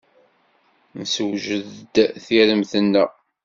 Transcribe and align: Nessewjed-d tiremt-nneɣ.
Nessewjed-d 0.97 1.95
tiremt-nneɣ. 2.25 3.09